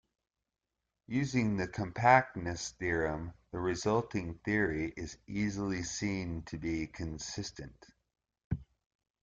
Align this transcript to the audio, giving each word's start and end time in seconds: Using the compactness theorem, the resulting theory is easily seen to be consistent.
Using 1.09 1.57
the 1.57 1.67
compactness 1.67 2.71
theorem, 2.79 3.35
the 3.51 3.59
resulting 3.59 4.39
theory 4.43 4.91
is 4.97 5.19
easily 5.27 5.83
seen 5.83 6.41
to 6.45 6.57
be 6.57 6.87
consistent. 6.87 7.85